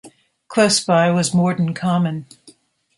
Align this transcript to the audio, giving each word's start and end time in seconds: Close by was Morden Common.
Close 0.47 0.83
by 0.83 1.11
was 1.11 1.31
Morden 1.31 1.75
Common. 1.75 2.25